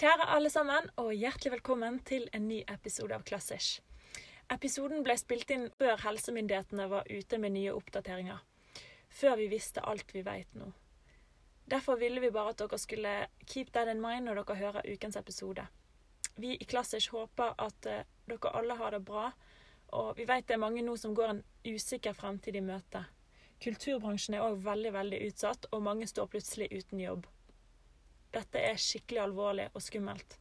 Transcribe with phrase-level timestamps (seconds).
[0.00, 3.82] Kjære alle sammen, og hjertelig velkommen til en ny episode av Klassisk.
[4.48, 8.38] Episoden ble spilt inn før helsemyndighetene var ute med nye oppdateringer.
[9.12, 10.70] Før vi visste alt vi vet nå.
[11.68, 13.12] Derfor ville vi bare at dere skulle
[13.44, 15.66] keep that in mind når dere hører ukens episode.
[16.40, 19.26] Vi i Klassisk håper at eh, dere alle har det bra,
[20.00, 23.04] og vi vet det er mange nå som går en usikker fremtid i møte.
[23.60, 27.28] Kulturbransjen er òg veldig, veldig utsatt, og mange står plutselig uten jobb.
[28.34, 30.36] Dette er skikkelig alvorlig og skummelt.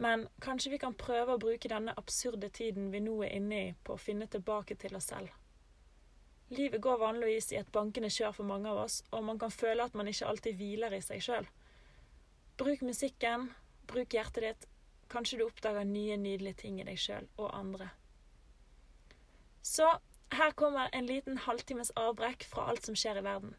[0.00, 3.70] Men kanskje vi kan prøve å bruke denne absurde tiden vi nå er inne i,
[3.84, 5.32] på å finne tilbake til oss selv.
[6.50, 9.84] Livet går vanligvis i et bankende kjør for mange av oss, og man kan føle
[9.84, 11.46] at man ikke alltid hviler i seg sjøl.
[12.58, 13.50] Bruk musikken,
[13.90, 14.68] bruk hjertet ditt.
[15.10, 17.90] Kanskje du oppdager nye, nydelige ting i deg sjøl og andre.
[19.62, 19.86] Så
[20.34, 23.54] her kommer en liten halvtimes avbrekk fra alt som skjer i verden.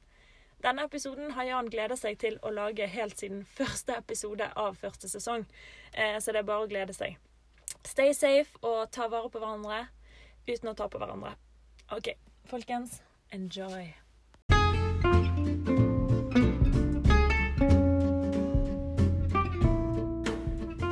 [0.61, 5.09] Denne episoden har Jan gleda seg til å lage helt siden første episode av første
[5.09, 5.47] sesong,
[5.93, 7.17] eh, så det er bare å glede seg.
[7.87, 9.87] Stay safe og ta vare på hverandre
[10.47, 11.33] uten å ta på hverandre.
[11.89, 12.13] OK,
[12.45, 13.01] folkens.
[13.33, 13.89] Enjoy.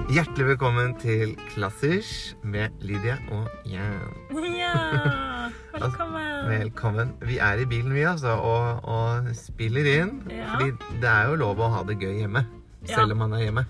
[0.09, 4.15] Hjertelig velkommen til Klassisk med Lydia og Jan.
[4.57, 5.28] Ja,
[5.79, 6.49] velkommen.
[6.49, 7.13] Velkommen.
[7.21, 10.15] Vi er i bilen, vi, altså, og, og spiller inn.
[10.31, 10.55] Ja.
[10.55, 10.71] Fordi
[11.01, 12.45] det er jo lov å ha det gøy hjemme.
[12.87, 12.95] Ja.
[12.95, 13.65] Selv om man er hjemme.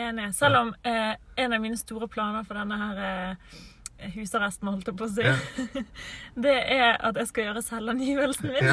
[0.00, 0.30] Enig.
[0.36, 3.58] Selv om eh, en av mine store planer for denne her eh,
[4.14, 5.84] husarresten, holdt jeg på å si, Ja.
[6.46, 8.64] det er at jeg skal gjøre selvangivelsen min.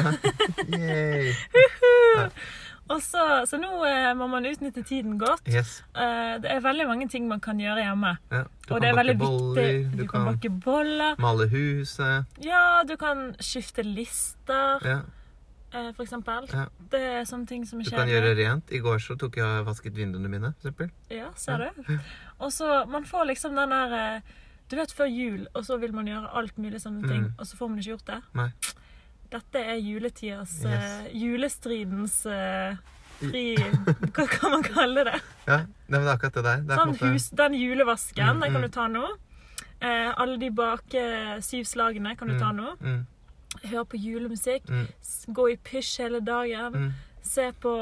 [0.80, 2.28] Ja.
[2.88, 2.94] Yay.
[2.96, 5.42] Og så, så nå eh, må man utnytte tiden godt.
[5.46, 5.82] Yes.
[5.94, 8.14] Eh, det er veldig mange ting man kan gjøre hjemme.
[8.32, 8.44] Ja.
[8.68, 11.14] Du og kan det veldig boller, du, Du kan kan bakke boller.
[11.20, 12.26] male huset.
[12.40, 14.98] Ja, du kan skifte lister, Ja.
[15.74, 16.48] eh, for eksempel.
[16.52, 16.66] Ja.
[16.90, 18.72] Det er sånne ting som Du kan gjøre rent.
[18.72, 20.90] I går så tok jeg vasket vinduene mine, for eksempel.
[21.10, 21.98] Ja, ser du?
[22.40, 24.20] Og så man får liksom den der eh,
[24.70, 27.34] Du vet før jul, og så vil man gjøre alt mulig sånne ting, Mm.
[27.38, 28.18] og så får man ikke gjort det.
[28.34, 28.50] Nei.
[29.30, 30.64] Dette er juletidas Yes.
[30.64, 32.76] eh, Julestridens eh,
[33.20, 33.42] fri
[34.16, 35.18] Hva kan man kalle det?
[35.46, 35.58] Ja,
[35.88, 36.62] det er akkurat det der.
[36.68, 38.66] Det Sånn måte- hus, den julevasken, Mm, den kan mm.
[38.68, 39.06] du ta nå.
[39.80, 41.02] Eh, alle de bake
[41.44, 42.72] syv slagene kan du ta nå.
[42.80, 43.04] Mm,
[43.64, 44.64] Høre på julemusikk.
[44.68, 44.86] mm,
[45.34, 46.72] Gå i pysj hele dagen.
[46.72, 46.92] mm.
[47.22, 47.72] Se på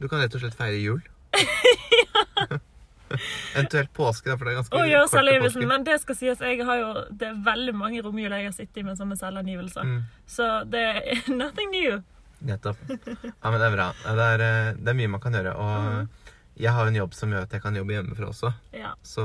[0.00, 1.02] Du kan rett og slett feire jul.
[3.54, 5.68] Eventuelt påske, da, for det er ganske Og gjøre kort til selvangivelsen.
[5.68, 8.82] Men det skal sies, jeg har jo, det er veldig mange romjul jeg har sittet
[8.82, 9.88] i med sånne selvangivelser.
[9.88, 12.02] Mm, Så det er nothing new.
[12.44, 12.76] nettopp.
[12.90, 13.88] Ja, men det er bra.
[14.04, 15.54] Det er, eh, det er mye man kan gjøre.
[15.56, 16.08] Og mm.
[16.60, 18.50] jeg har jo en jobb som gjør at jeg kan jobbe hjemmefra også.
[18.76, 18.90] Ja.
[19.02, 19.24] Så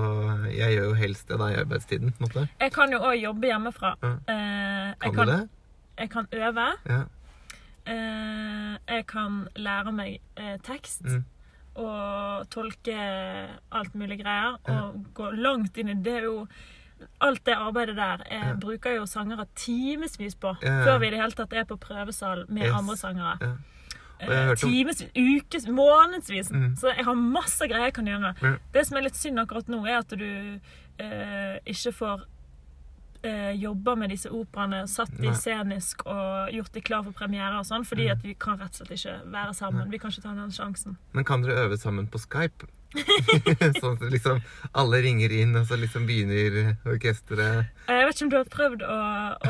[0.53, 2.13] jeg gjør jo helst det da i arbeidstiden.
[2.15, 2.45] på måte.
[2.61, 3.95] Jeg kan jo òg jobbe hjemmefra.
[4.01, 4.13] Ja.
[4.33, 5.41] Eh, Kan du det?
[5.99, 6.67] jeg kan øve.
[6.87, 7.01] Ja.
[7.89, 11.01] Eh, jeg kan lære meg eh, tekst.
[11.03, 11.25] Mm.
[11.75, 12.97] Og tolke
[13.71, 14.57] alt mulig greier.
[14.67, 16.17] Og gå langt inn i det.
[16.23, 16.47] er jo
[17.21, 18.53] Alt det arbeidet der jeg Ja.
[18.59, 20.57] bruker jo sangere timevis på.
[20.61, 20.83] Ja.
[20.83, 22.73] Før vi i det hele tatt er på prøvesal med Yes.
[22.75, 23.37] andre sangere.
[23.41, 24.25] Ja.
[24.27, 24.69] Hørt om-
[25.15, 26.51] ukes, månedsvis.
[26.51, 26.75] Mm.
[26.75, 28.33] Så jeg har masse greier jeg kan gjøre.
[28.43, 28.55] Ja.
[28.73, 30.59] Det som er litt synd akkurat nå, er at du
[30.99, 32.25] eh, ikke får
[33.23, 37.65] eh, jobba med disse operaene, satt de scenisk og gjort de klar for premiere og
[37.65, 38.11] sånn, fordi Mm.
[38.11, 39.89] at vi kan rett og slett ikke være sammen.
[39.91, 40.97] Vi kan ikke ta den sjansen.
[41.13, 42.67] Men kan dere øve sammen på Skype?
[43.81, 44.39] sånn at liksom
[44.73, 48.81] alle ringer inn, og så liksom begynner orkesteret Jeg vet ikke om du har prøvd
[48.81, 48.97] å,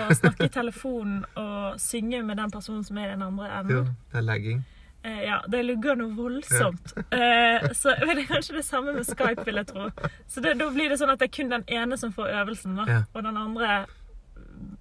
[0.09, 3.83] å snakke i telefonen og synge med den personen som er i den andre Jo,
[4.11, 4.65] det er lagging.
[5.03, 6.93] Eh, ja, det lugger noe voldsomt.
[7.15, 9.87] Eh, så men det er kanskje det samme med Skype, vil jeg tro.
[10.27, 12.75] Så det, da blir det sånn at det er kun den ene som får øvelsen,
[12.75, 12.85] da.
[12.89, 12.99] Ja.
[13.15, 13.85] Og den andre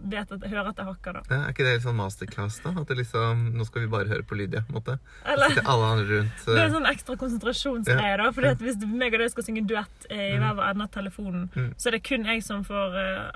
[0.08, 1.22] vet at, hører at jeg hakker, da.
[1.30, 2.72] Ja, er ikke det litt sånn masterclass, da?
[2.80, 4.96] At det liksom Nå skal vi bare høre på Lydia, på en måte.
[5.28, 6.44] Eller Til alle andre rundt.
[6.46, 8.30] det er en sånn ekstra konsentrasjonsgreie, da.
[8.34, 10.42] Fordi at hvis meg og deg skal synge duett eh, i Mm.
[10.44, 11.74] hver vår ende av telefonen, Mm.
[11.76, 13.30] så er det kun jeg som får eh,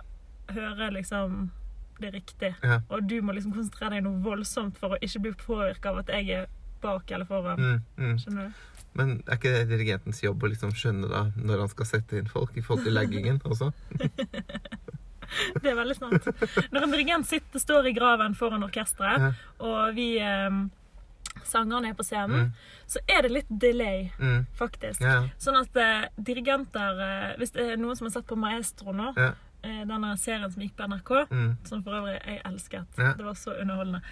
[0.54, 1.50] høre liksom
[2.00, 2.54] det riktig.
[2.64, 2.81] Ja.
[2.91, 6.09] Og du må liksom konsentrere deg noe voldsomt for å ikke bli påvirka av at
[6.09, 6.47] jeg er
[6.82, 7.59] bak eller foran.
[7.59, 8.52] Mm, mm.
[8.94, 12.26] Men er ikke det dirigentens jobb å liksom skjønne da når han skal sette inn
[12.29, 13.73] folk, i forhold til leggingen også?
[15.62, 16.26] Det er veldig sant.
[16.75, 19.31] Når en dirigent sitter, står i graven foran orkesteret, Ja.
[19.64, 20.50] og vi eh,
[21.49, 22.52] sangerne er på scenen, Mm.
[22.87, 24.44] så er det litt delay, Mm.
[24.58, 25.00] faktisk.
[25.00, 25.28] Ja, ja.
[25.38, 29.14] Sånn at eh, dirigenter eh, Hvis det er noen som har sett på Maestro nå,
[29.17, 29.32] Ja.
[29.64, 31.56] eh, denne serien som gikk på NRK, Mm.
[31.64, 32.87] som for øvrig jeg elsket.
[32.99, 33.14] Ja.
[33.14, 34.02] Det var så underholdende.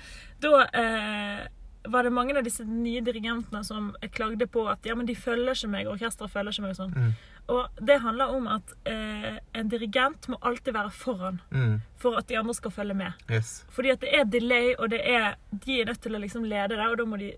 [0.41, 1.49] Da eh,
[1.89, 5.55] var det mange av disse nye dirigentene som klagde på at ja, men de følger
[5.55, 6.95] ikke meg, orkesteret følger ikke meg og sånn.
[6.95, 7.13] Mm.
[7.51, 11.81] Og det handler om at eh, en dirigent må alltid være foran Mm.
[11.97, 13.13] for at de andre skal følge med.
[13.31, 13.65] Yes.
[13.71, 16.77] Fordi at det er delay, og det er, de er nødt til å liksom lede
[16.77, 17.33] det, og da må de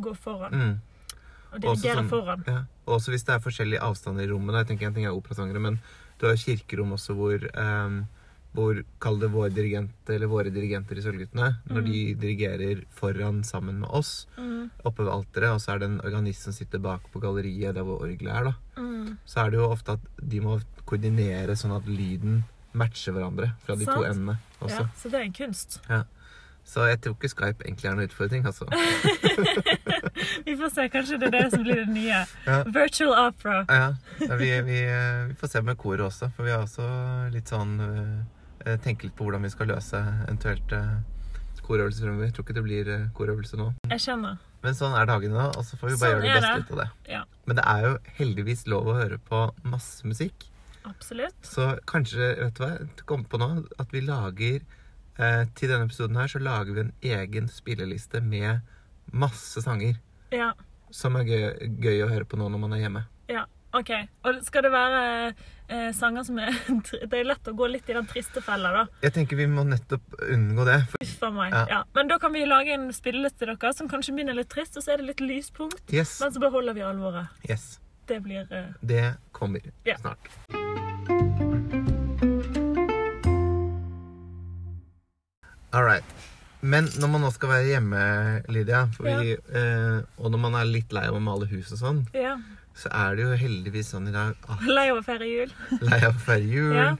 [0.00, 0.54] gå foran.
[0.54, 0.78] Mm.
[1.52, 2.44] Og dirigere sånn- foran.
[2.46, 2.62] Ja.
[2.86, 4.54] Også hvis det er forskjellige avstander i rommet.
[4.54, 5.80] Jeg tenker En ting er operasangere, men
[6.18, 8.04] du har kirkerom også hvor ehm,
[8.52, 11.52] hvor Kall det vår dirigent, eller våre dirigenter i Sølvguttene.
[11.70, 14.70] Når de dirigerer foran sammen med oss Mm.
[14.84, 17.82] oppe ved alteret, og så er det en organist som sitter bak på galleriet der
[17.86, 18.54] hvor orgelet er, da.
[18.76, 19.18] Mm.
[19.24, 22.42] Så er det jo ofte at de må koordinere sånn at lyden
[22.74, 24.82] matcher hverandre fra de to endene også.
[24.82, 25.80] Ja, så det er en kunst.
[26.70, 28.66] Så jeg tror ikke Skype egentlig er noen utfordring, altså.
[30.46, 30.84] Vi får se.
[30.92, 32.20] Kanskje det er det som blir det nye.
[32.46, 32.58] Ja.
[32.66, 33.62] Virtual opera.
[33.68, 33.88] Ja,
[34.20, 34.80] ja vi, vi,
[35.30, 36.86] vi får se med koret også, for vi har også
[37.34, 38.20] litt sånn eh,
[38.84, 40.98] Tenke litt på hvordan vi skal løse eventuelt eh,
[41.64, 42.26] korøvelser fremover.
[42.26, 43.68] Jeg tror ikke det blir eh, korøvelse nå.
[43.92, 44.38] Jeg skjønner.
[44.64, 46.72] Men sånn er dagene nå, og så får vi bare Sånn gjøre det beste ut
[46.74, 46.88] av det.
[47.14, 47.20] Ja.
[47.48, 50.48] Men det er jo heldigvis lov å høre på masse musikk.
[50.88, 51.36] Absolutt.
[51.44, 52.70] Så kanskje, vet du hva,
[53.08, 53.48] kom på nå
[53.80, 54.62] at vi lager
[55.20, 58.60] eh, Til denne episoden her så lager vi en egen spilleliste med
[59.12, 59.98] masse sanger
[60.32, 60.52] Ja.
[60.90, 61.44] som er gøy,
[61.84, 63.04] gøy å høre på nå når man er hjemme.
[63.28, 63.46] ja.
[63.72, 63.90] OK.
[64.26, 65.00] Og skal det være
[65.70, 66.50] eh, sanger som er
[67.10, 68.84] Det er lett å gå litt i den triste fella, da.
[69.06, 70.78] Jeg tenker vi må nettopp unngå det.
[71.20, 71.52] For meg.
[71.54, 71.64] Ja.
[71.70, 71.80] Ja.
[71.96, 74.84] Men da kan vi lage en spilleliste til dere som kanskje begynner litt trist, og
[74.84, 75.80] så er det litt lyspunkt.
[75.92, 77.28] yes, Men så beholder vi alvoret.
[77.48, 77.78] yes,
[78.10, 79.96] Det blir eh, det kommer Ja.
[80.02, 80.28] snart.
[85.72, 86.04] All right.
[86.62, 88.00] Men når man nå skal være hjemme,
[88.52, 92.00] Lydia, vi, eh, og når man er litt lei av å male hus og sånn,
[92.14, 92.36] Ja.
[92.80, 95.52] Så er det jo heldigvis sånn i dag at Lei av å feire jul.
[95.90, 96.90] lei av å feire jul, Ja.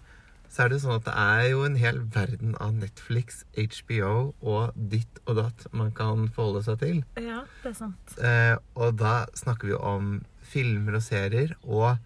[0.51, 4.13] så er det jo sånn at det er jo en hel verden av Netflix, HBO
[4.43, 6.99] og ditt og datt man kan forholde seg til.
[7.23, 8.17] Ja, det er sant.
[8.21, 10.11] Eh, og da snakker vi jo om
[10.51, 11.97] filmer og serier, og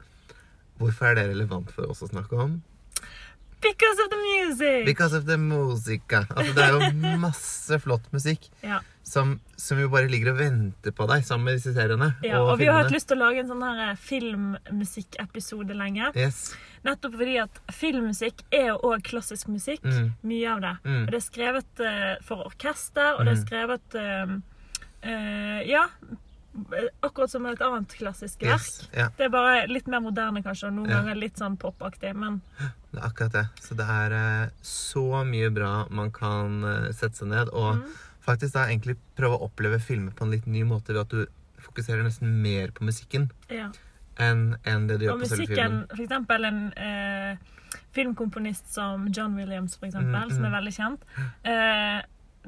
[0.79, 2.59] hvorfor er det relevant for oss å snakke om?
[3.65, 4.85] Because of the music!
[4.87, 6.25] Because of the musica.
[6.37, 8.79] Altså, det er jo masse flott musikk Ja.
[9.05, 12.13] som, som jo bare ligger og venter på deg sammen med disse seriene.
[12.25, 16.11] Ja, og vi har hatt lyst til å lage en sånn her eh, filmmusikkepisode lenge.
[16.17, 16.55] Yes.
[16.85, 19.85] Nettopp fordi at filmmusikk er jo òg klassisk musikk.
[19.85, 20.11] Mm.
[20.29, 20.75] Mye av det.
[20.85, 20.99] Mm.
[21.07, 23.47] Og det er skrevet uh, for orkester, og det er Mm.
[23.47, 24.35] skrevet uh,
[25.05, 25.87] uh, Ja,
[27.03, 28.61] akkurat som et annet klassisk verk.
[28.61, 28.89] Yes.
[28.95, 31.01] Ja, Det er bare litt mer moderne, kanskje, og noen Ja.
[31.03, 32.15] ganger litt sånn popaktig.
[32.15, 32.41] Men
[32.93, 33.47] det er akkurat det.
[33.61, 37.91] Så det er eh, så mye bra man kan eh, sette seg ned og Mm.
[38.27, 41.27] faktisk da egentlig prøve å oppleve filmer på en litt ny måte ved at du
[41.59, 43.71] fokuserer nesten mer på musikken ja.
[44.19, 45.73] enn enn det du gjør Og på selve filmen.
[45.87, 47.37] musikken, for eksempel en eh,
[47.93, 50.57] filmkomponist som John Williams, for eksempel, Mm, som er mm.
[50.59, 51.01] veldig kjent.
[51.45, 52.03] Eh,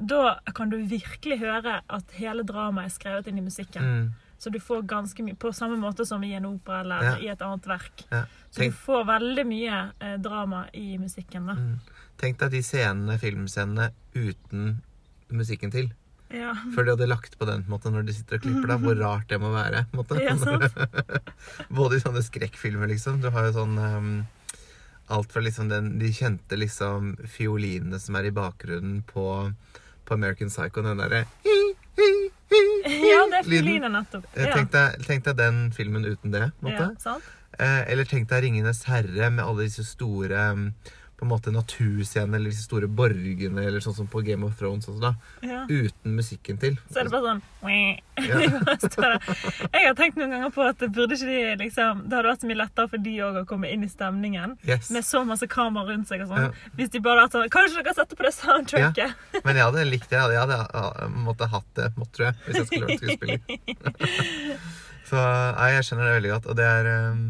[0.07, 3.83] da kan du virkelig høre at hele dramaet er skrevet inn i musikken.
[3.91, 4.07] Mm.
[4.37, 7.13] Så du får ganske mye På samme måte som i en opera eller Ja.
[7.17, 8.03] i et annet verk.
[8.11, 8.25] Ja.
[8.51, 11.55] Så du får veldig mye eh, drama i musikken, da.
[11.57, 11.79] Mm.
[12.17, 14.81] Tenk deg de scenene, filmscenene uten
[15.33, 15.89] musikken til.
[16.33, 16.53] Ja.
[16.75, 18.83] Før de hadde lagt på den på måte, når de sitter og klipper deg.
[18.83, 19.85] Hvor rart det må være.
[20.21, 20.79] Ja, sant.
[21.79, 23.21] Både i sånne skrekkfilmer, liksom.
[23.23, 24.09] Du har jo sånn um,
[25.07, 29.23] Alt fra liksom den, de kjente liksom fiolinene som er i bakgrunnen på,
[30.07, 30.83] på American Psycho.
[30.85, 31.25] Den derre
[31.97, 34.25] ja, det er nettopp.
[34.35, 34.53] Eh, Ja.
[34.55, 36.51] Tenk, deg, tenk deg den filmen uten det.
[36.63, 36.75] Måte.
[36.77, 37.23] Ja, sant?
[37.59, 40.67] Eh, eller tenk deg 'Ringenes herre' med alle disse store mm,
[41.17, 44.85] på en måte naturscene eller disse store borgene, eller sånn som på Game of Thrones
[44.85, 45.13] også, da.
[45.41, 45.63] Ja.
[45.65, 46.77] Uten musikken til.
[46.91, 47.97] Så er det bare sånn Ja.
[49.73, 52.41] Jeg har tenkt noen ganger på at det burde ikke de liksom Det hadde vært
[52.41, 54.55] så mye lettere for de òg å komme inn i stemningen.
[54.67, 54.91] Yes.
[54.93, 56.47] Med så masse kamera rundt seg og sånn.
[56.47, 56.71] Ja.
[56.77, 59.29] Hvis de bare hadde sånn Kanskje dere setter på det soundtracket?
[59.41, 60.21] Men jeg hadde likt det.
[60.37, 64.61] Jeg hadde uh, måtte hatt det, måtte, tror jeg, hvis jeg skulle vært skuespiller.
[65.07, 65.19] Så
[65.55, 66.49] nei, jeg skjønner det veldig godt.
[66.51, 67.27] Og det er, um,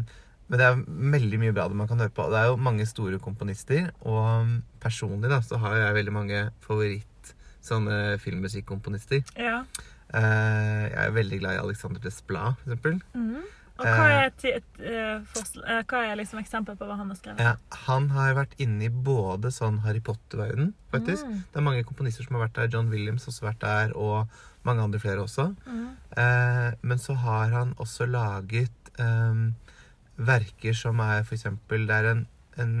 [0.48, 0.80] men det er
[1.14, 2.28] veldig mye bra det man kan høre på.
[2.32, 6.42] Det er jo mange store komponister, og um, personlig da, så har jeg veldig mange
[6.64, 9.22] favoritt sånne filmmusikkomponister.
[9.36, 9.60] Ja.
[10.08, 13.00] Eh, jeg er veldig glad i Alexander Desplat, for eksempel.
[13.12, 13.44] Mm.
[13.78, 14.44] Og hva er, et,
[14.82, 17.42] eh, eh, hva er liksom eksempel på hva han har skrevet?
[17.44, 17.52] Ja,
[17.84, 21.28] han har vært inne i både sånn Harry Potter-verden, faktisk.
[21.28, 21.44] Mm.
[21.44, 22.72] Det er mange komponister som har vært der.
[22.74, 24.26] John Williams har også vært der, og
[24.66, 25.52] mange andre flere også.
[25.68, 25.86] Mm.
[26.24, 29.52] Eh, men så har han også laget ehm,
[30.18, 32.26] verker som er eksempel Det er en,
[32.58, 32.72] en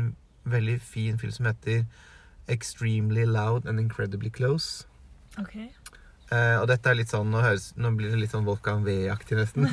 [0.48, 1.84] veldig fin film som heter
[2.48, 4.86] Extremely Loud and Incredibly Close.
[5.38, 5.54] Ok.
[6.28, 9.38] Uh, og dette er litt sånn, nå, høres, nå blir det litt sånn Volkan V-aktig
[9.38, 9.68] nesten.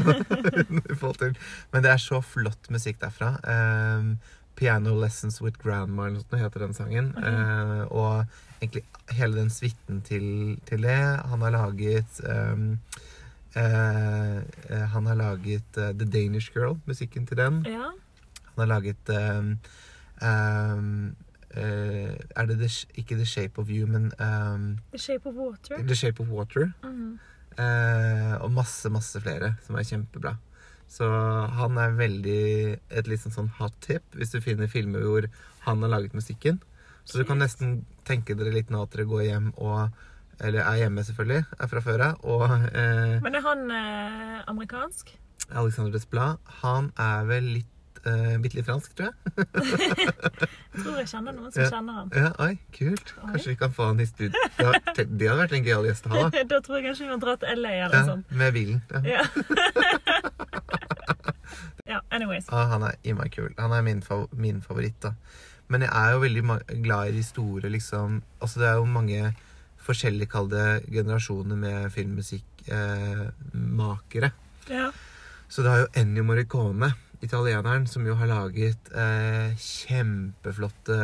[1.72, 3.36] Men det er så flott musikk derfra.
[3.44, 4.16] Ehm,
[4.56, 7.12] 'Piano Lessons with Grandma' eller noe heter den sangen.
[7.18, 7.34] Okay.
[7.34, 8.86] Uh, og egentlig
[9.18, 11.00] hele den suiten til, til det.
[11.28, 12.80] Han har laget um,
[13.56, 17.62] Han har laget eh, 'The Danish Girl', musikken til den.
[17.66, 17.92] Ja.
[18.56, 19.60] Han har laget um,
[20.22, 21.16] um,
[21.56, 22.68] Uh, Er det the,
[23.00, 25.78] ikke 'The Shape of You', men um, The Shape of Water.
[25.78, 26.72] 'The Shape of Water'.
[26.84, 27.20] Mhm.
[27.56, 30.36] Eh, og masse, masse flere som er kjempebra.
[30.92, 31.08] Så
[31.56, 35.28] han er veldig et litt sånn, sånn hot tip hvis du finner filmer hvor
[35.66, 36.60] han har laget musikken.
[37.06, 39.96] Så du kan nesten tenke dere litt nå at dere går hjem og
[40.44, 42.18] Eller er hjemme, selvfølgelig, er fra før av.
[42.24, 45.14] Og eh, Men er han eh, amerikansk?
[45.54, 49.16] Alexander Desplat, han er vel litt eh, Bitte litt fransk, tror jeg.
[50.76, 51.70] Jeg tror jeg kjenner noen som Ja.
[51.72, 52.10] kjenner han.
[52.14, 53.14] Ja, oi, kult.
[53.22, 53.30] Oi.
[53.32, 54.42] Kanskje vi kan få han i studio.
[54.60, 56.44] Det det hadde vært en gøyal gjest å ha, da.
[56.52, 58.34] da tror jeg kanskje vi må dra til LA eller Ja, sånt.
[58.42, 58.82] med bilen.
[58.92, 59.00] Ja.
[59.16, 59.24] Ja.
[61.94, 62.50] ja, anyways.
[62.50, 63.54] Ah, han er innmari kul.
[63.58, 65.14] Han er min, fav min favoritt, da.
[65.72, 68.86] Men jeg er jo veldig ma- glad i de store, liksom Altså, det er jo
[68.86, 69.32] mange
[69.86, 74.30] forskjellige, kall det, generasjoner med filmmusikkmakere.
[74.32, 74.36] Eh.
[74.76, 74.92] Ja.
[75.48, 80.98] Så det har jo Ennio Morricone, italieneren, som jo har laget eh, kjempeflotte,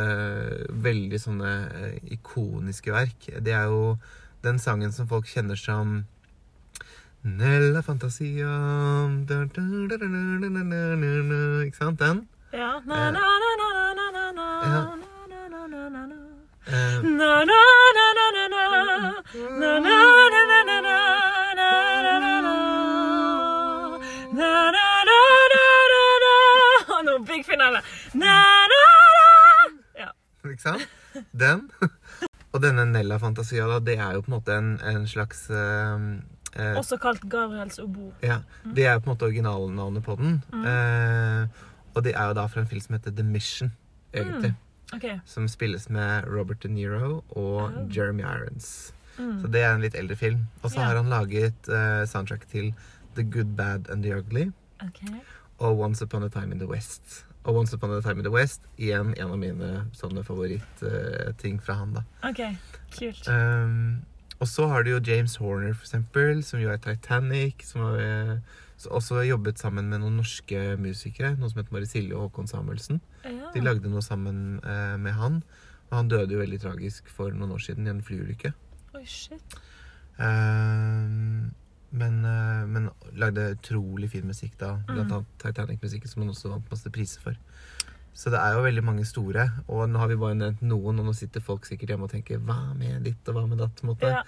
[0.82, 3.26] veldig sånne eh, ikoniske verk.
[3.38, 3.98] Det er jo
[4.42, 6.04] den sangen som folk kjenner som
[7.22, 8.50] Nella fantasia
[11.62, 11.98] Ikke sant?
[12.00, 12.26] Den?
[12.52, 12.80] Ja.
[12.84, 14.48] Na, na, na, na, na, na, na, na, na.
[16.66, 17.60] Eh, Na, na, na, na, na,
[27.04, 27.80] nå, big finale.
[28.14, 28.36] Na,
[28.72, 28.82] na,
[29.18, 29.28] na.
[29.98, 30.10] Ja.
[30.50, 30.88] ikke sant?
[31.32, 31.66] Den.
[32.52, 36.02] Og denne Nella Fantasia, da, det er jo på en måte en, en slags eh,
[36.60, 38.10] eh, Også kalt Gabriels obo.
[38.24, 38.42] Ja,
[38.76, 40.42] Det er jo på en måte originalnavnet på den.
[40.52, 41.46] Eh,
[41.94, 43.72] og det er jo da fra en film som heter The Mission,
[44.14, 44.52] egentlig.
[44.92, 45.06] OK.
[45.24, 47.88] Som spilles med Robert De Niro og Oh.
[47.96, 48.92] Jeremy Irons.
[49.16, 49.50] Så Mm.
[49.52, 50.46] det er en litt eldre film.
[50.62, 50.84] Og så Ja.
[50.86, 52.72] har han laget uh, soundtrack til
[53.14, 54.52] The Good, Bad and the Ugly
[54.82, 55.20] Okay.
[55.60, 57.24] og Once Upon a Time in the West.
[57.44, 61.74] Og Once Upon a Time in the West igjen en av mine sånne favorittting fra
[61.74, 62.02] han, da.
[62.28, 62.40] OK.
[62.96, 63.28] Kult.
[63.28, 64.02] Um,
[64.40, 67.62] og så har du jo James Horner, for eksempel, som jo er Titanic.
[67.68, 68.38] Som har eh,
[68.90, 71.36] også jobbet sammen med noen norske musikere.
[71.38, 73.00] Noen som heter Marisilje og Håkon Samuelsen.
[73.24, 73.52] Ja.
[73.54, 75.42] De lagde noe sammen uh, med han.
[75.92, 78.52] Og han døde jo veldig tragisk for noen år siden i en flyulykke.
[79.02, 79.56] Oi, shit.
[80.22, 81.50] Um,
[81.92, 82.86] men, eh, men
[83.18, 84.76] lagde utrolig fin musikk da.
[84.86, 85.16] Blant Mm.
[85.18, 87.34] annet Titanic-musikken, som han også vant masse priser for.
[88.14, 89.48] Så det er jo veldig mange store.
[89.68, 92.38] Og nå har vi bare nevnt noen, og nå sitter folk sikkert hjemme og tenker
[92.38, 93.82] hva med ditt og hva med datt?
[94.00, 94.22] Ja.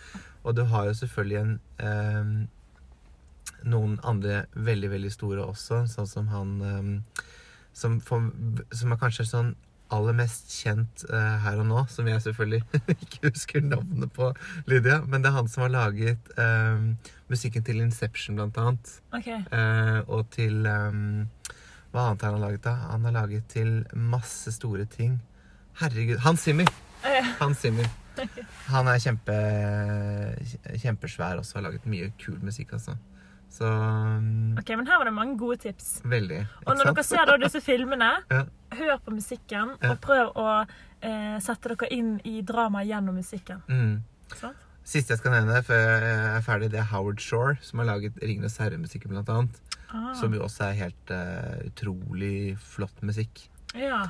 [0.44, 2.48] Og du har jo selvfølgelig en ehm,
[3.64, 7.02] noen andre veldig, veldig store også, sånn som han ehm,
[7.72, 8.30] som, for,
[8.72, 9.54] som er kanskje sånn
[9.92, 12.62] aller mest kjent uh, her og nå, som jeg selvfølgelig
[12.94, 14.30] ikke husker navnet på,
[14.70, 15.00] Lydia.
[15.06, 16.94] Men det er han som har laget um,
[17.32, 18.94] musikken til Inception, blant annet.
[19.14, 19.28] OK.
[19.52, 21.26] Uh, og til um,
[21.92, 22.74] Hva annet har han laget, da?
[22.94, 25.20] Han har laget til masse store ting.
[25.80, 26.18] Herregud.
[26.24, 26.70] Hans Zimmer!
[27.04, 27.90] Han Hans Zimmer.
[28.70, 29.34] Han er kjempe,
[30.78, 32.94] kjempesvær også, har laget mye kul musikk, altså.
[33.50, 36.00] Så um, OK, men her var det mange gode tips.
[36.04, 36.40] veldig.
[36.66, 38.44] Og når dere ser da disse filmene, Ja.
[38.74, 39.92] hør på musikken, Ja.
[39.92, 40.66] og prøv å
[41.02, 43.62] eh, sette dere inn i dramaet gjennom musikken.
[43.68, 44.02] mm.
[44.34, 44.54] Sånn?
[44.84, 48.18] Siste jeg skal nevne før jeg er ferdig, det er Howard Shore, som har laget
[48.20, 49.60] Ringenes herre-musikken, blant annet.
[49.88, 50.12] Ah.
[50.18, 53.46] Som jo også er helt uh, utrolig flott musikk.
[53.78, 54.08] Ja.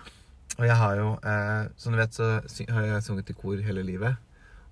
[0.59, 2.41] Og jeg har jo, uh, som du vet, så
[2.75, 4.17] har jeg sunget i kor hele livet.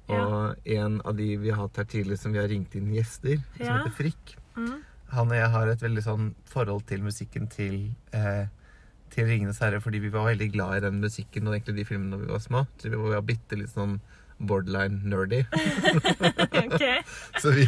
[0.09, 3.39] Og en av de vi har hatt her tidligere, som vi har ringt inn gjester,
[3.57, 3.79] som Ja.
[3.79, 4.35] heter Frikk.
[5.13, 7.79] Han og jeg har et veldig sånn forhold til musikken til
[8.17, 8.47] eh,
[9.13, 12.17] til Ringenes herre, fordi vi var veldig glad i den musikken og egentlig de filmene
[12.17, 12.65] da vi var små.
[12.81, 13.99] Så vi var bitte litt sånn
[14.43, 15.43] borderline nerdy.
[16.65, 16.87] OK.
[17.43, 17.67] Så vi,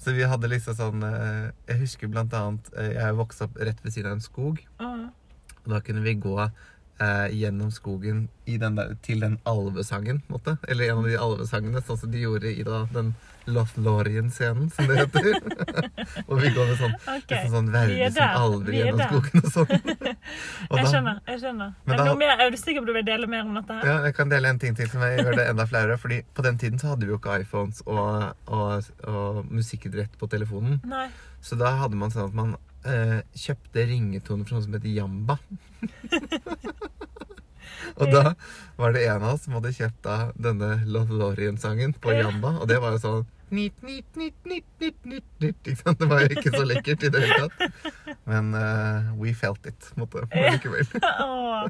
[0.00, 3.80] så vi hadde liksom sånn eh, Jeg husker blant annet eh, Jeg vokste opp rett
[3.84, 4.60] ved siden av en skog.
[4.82, 5.08] Ah.
[5.62, 6.36] Og da kunne vi gå
[7.00, 10.56] eh, gjennom skogen i den der, til den alvesangen, måte.
[10.68, 13.12] Eller en av de alvesangene, sånn som de gjorde i da, den
[13.50, 15.28] Lothlorien-scenen, som det heter.
[16.28, 17.46] og vi går med sånn, okay.
[17.46, 19.14] sånn, sånn er verdig som alver er gjennom der.
[19.14, 20.18] skogen og sånn.
[20.70, 21.16] Og Jeg skjønner.
[21.26, 21.70] jeg skjønner.
[21.88, 23.78] Men da- mer, er du sikker på du vil dele mer om dette?
[23.80, 23.88] her?
[23.88, 25.96] Ja, jeg kan dele en ting til som jeg gjør det enda flauere.
[25.98, 30.28] Fordi på den tiden så hadde vi jo ikke iPhones og, og, og musikkidrett på
[30.30, 30.78] telefonen.
[30.86, 31.08] Nei.
[31.42, 35.36] Så da hadde man sånn at man eh, kjøpte ringetoner fra noe som heter Jamba.
[38.00, 38.22] og da
[38.78, 42.50] var det en av oss som hadde kjøpt da denne Lothlorien-sangen på Jamba.
[42.60, 45.56] Og det var jo sånn Nit, nit, nit, nit, nit, nit, nit.
[45.66, 45.98] Ikke sant?
[45.98, 47.56] Det var jo ikke så lekkert i det hele tatt.
[48.30, 50.22] Men uh, we felt it, på en måte.
[50.30, 50.86] Likevel.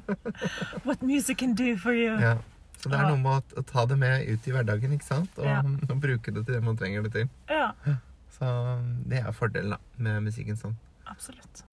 [0.84, 2.12] What music can do for you.
[2.20, 2.34] Ja.
[2.82, 5.32] Så det er noe med å, å ta det med ut i hverdagen, ikke sant?
[5.40, 5.62] Og, Ja.
[5.64, 7.26] og bruke det til det man trenger det til.
[7.48, 7.72] Ja,
[8.36, 8.44] Så
[9.08, 10.76] det er fordelen da, med musikken sånn.
[11.10, 11.64] Absolutt.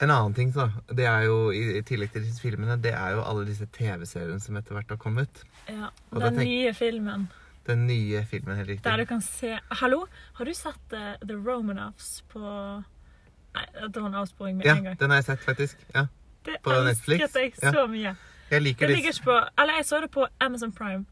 [0.00, 3.22] En annen ting, så, det er jo, i, tillegg til disse filmene, det er jo
[3.26, 5.42] alle disse TV-seriene som etter hvert har kommet.
[5.68, 5.88] Ja.
[6.12, 7.28] Og Den tenk- nye filmen.
[7.66, 8.84] Den nye filmen, helt riktig.
[8.84, 10.06] Der du kan se Hallo,
[10.38, 12.40] har du sett uh, The Romanovs på
[13.54, 14.94] Nei, det var en avsporing med Ja, en gang.
[14.94, 15.76] Ja, den har jeg sett, faktisk.
[15.94, 16.06] Ja.
[16.46, 17.34] Det på elsket Netflix.
[17.34, 17.72] jeg Ja.
[17.72, 18.14] så mye.
[18.50, 21.04] Jeg liker Det de ligger ikke på Eller jeg så det på Amazon Prime.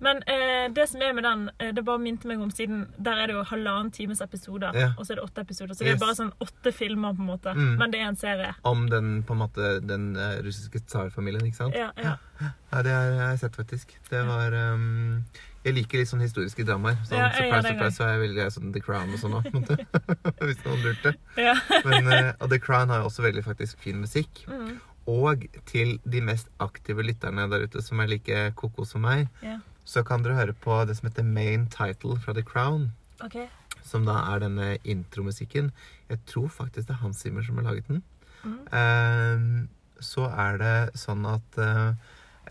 [0.00, 3.18] Men eh, det som er med den, eh, det bare minte meg om siden Der
[3.20, 4.88] er det jo halvannen times episoder, Ja.
[4.96, 5.74] og så er det åtte episoder.
[5.76, 7.52] Så det er bare sånn åtte filmer, på en måte.
[7.54, 7.76] Mm.
[7.78, 8.54] Men det er en serie.
[8.64, 11.74] om den på en måte den eh, russiske tsarfamilien, ikke sant?
[11.76, 12.16] Ja, ja.
[12.40, 13.94] Ja, det har jeg sett, faktisk.
[14.08, 15.24] Det var um,
[15.64, 16.96] Jeg liker litt sånn historiske dramaer.
[17.04, 19.18] Sånn, Ja, surprise, det surprise, så er jeg veldig glad i sånn The Crown og
[19.20, 19.76] sånn òg, på en måte.
[20.48, 21.12] Hvis noen lurte.
[21.36, 21.52] ja.
[21.84, 24.46] Men, eh, og The Crown har jo også veldig faktisk fin musikk.
[24.48, 24.78] Mm.
[25.10, 29.58] Og til de mest aktive lytterne der ute som er like koko som meg, ja.
[29.90, 32.92] Så kan dere høre på det som heter Main Title fra The Crown.
[33.24, 33.48] Okay.
[33.82, 35.72] Som da er denne intromusikken.
[36.10, 38.02] Jeg tror faktisk det er Hans Zimmer som har laget den.
[38.44, 38.60] Mm.
[38.70, 39.66] Uh,
[40.00, 41.90] så er det sånn at uh,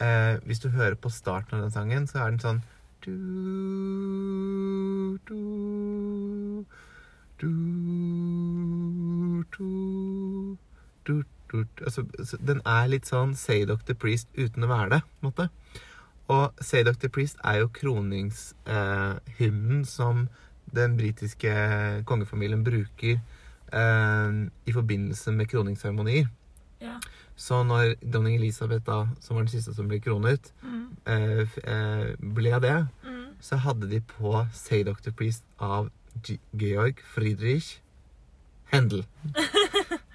[0.02, 2.62] uh, hvis du hører på starten av den sangen, så er den sånn
[3.06, 3.16] du,
[5.30, 5.40] du,
[7.40, 7.52] du,
[11.08, 11.64] du, du.
[11.80, 15.32] Altså, så den er litt sånn Say Doctor Priest uten å være det, på en
[15.32, 15.48] måte.
[16.30, 17.08] Og Say Dr.
[17.10, 20.28] Priest er jo kroningshymnen som
[20.76, 21.50] den britiske
[22.06, 23.16] kongefamilien bruker
[23.74, 24.30] eh,
[24.70, 26.28] i forbindelse med kroningsseremonier.
[26.82, 27.00] Ja.
[27.40, 30.86] Så når dronning Elisabeth, da, som var den siste som ble kronet, Mm.
[31.08, 33.26] eh, eh, ble det, Mm.
[33.42, 35.12] så hadde de på Say Dr.
[35.12, 35.90] Priest av
[36.54, 37.80] Georg Friedrich
[38.72, 39.06] Händel.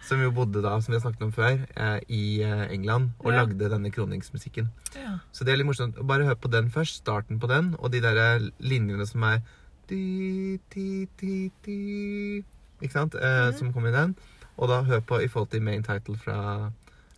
[0.04, 3.32] som jo bodde da, som vi har snakket om før, eh, i eh, England og
[3.32, 3.42] Ja.
[3.44, 4.68] lagde denne kroningsmusikken.
[4.94, 5.18] ja.
[5.32, 5.96] Så det er litt morsomt.
[6.06, 9.40] Bare hør på den først, starten på den, og de der linjene som er
[9.88, 12.44] di, di, di,
[12.82, 13.14] Ikke sant?
[13.14, 13.58] Eh, Mhm.
[13.58, 14.14] Som kommer i den.
[14.56, 16.70] Og da hør på i forhold til main title fra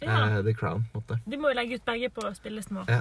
[0.03, 0.37] ja.
[0.39, 0.87] eh, The Crown.
[0.95, 1.19] måte.
[1.29, 2.89] De må jo legge ut begge på spillelisten vår.
[2.89, 3.01] Ja.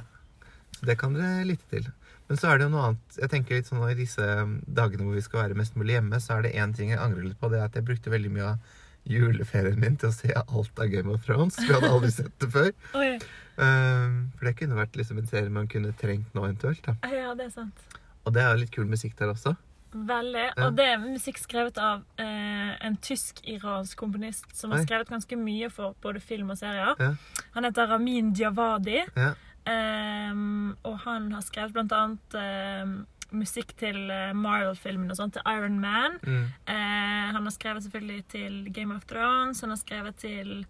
[0.79, 1.85] Så det kan dere lytte til.
[2.27, 3.17] Men så er det jo noe annet.
[3.21, 4.25] Jeg tenker litt sånn I disse
[4.73, 7.23] dagene hvor vi skal være mest mulig hjemme, så er det én ting jeg angrer
[7.23, 7.49] litt på.
[7.49, 8.57] Det er at jeg brukte veldig mye av
[9.05, 11.59] juleferien min til å se alt av Game of Thrones.
[11.61, 12.71] Vi hadde aldri sett det før.
[13.01, 13.11] Oi.
[13.55, 16.83] Um, for det kunne vært liksom en serie man kunne trengt nå eventuelt.
[16.85, 16.97] da.
[17.13, 17.87] Ja, det er sant.
[18.25, 19.55] Og det er litt kul musikk der også.
[19.95, 20.43] Veldig.
[20.49, 20.65] Ja.
[20.65, 25.69] Og det er musikk skrevet av eh, en tysk-iransk komponist som har skrevet ganske mye
[25.71, 26.97] for både film og serier.
[26.99, 27.13] Ja.
[27.55, 29.05] Han heter Ramin Djawadi.
[29.15, 29.31] Ja.
[29.65, 32.97] Um, og han har skrevet blant annet ehm,
[33.31, 36.19] musikk til eh, Marvel-filmen og sånn, til Iron Man.
[36.23, 36.45] Mm.
[36.71, 39.61] Eh, han har skrevet selvfølgelig til Game of Thrones.
[39.65, 40.65] Han har skrevet til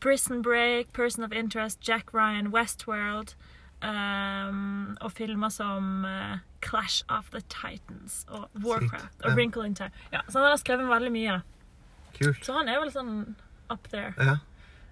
[0.00, 3.36] Prison Break, Person of Interest, Jack Ryan, Westworld.
[3.80, 9.34] Um, og filmer som uh, Clash of the Titans og Warcraft Sykt, og ja.
[9.34, 9.90] Wrinkle in Time.
[10.12, 11.38] Ja, så han har skrevet veldig mye.
[12.18, 12.44] Kult.
[12.44, 13.14] Så han er vel sånn
[13.72, 14.12] up there.
[14.20, 14.36] Ja.